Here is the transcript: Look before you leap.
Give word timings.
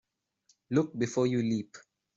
Look 0.71 0.97
before 0.97 1.27
you 1.27 1.43
leap. 1.43 1.77